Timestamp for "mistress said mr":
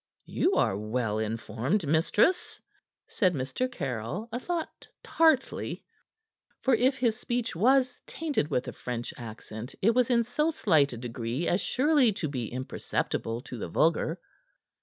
1.85-3.71